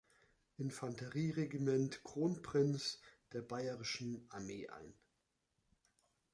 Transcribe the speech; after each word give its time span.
Infanterie-Regiment 0.57 2.03
„Kronprinz“ 2.03 2.99
der 3.33 3.43
Bayerischen 3.43 4.25
Armee 4.31 4.67
ein. 4.67 4.95